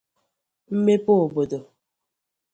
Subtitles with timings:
[0.75, 1.59] mmepe obodo